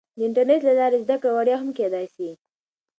[0.17, 2.29] د انټرنیټ له لارې زده کړه وړیا هم کیدای سي.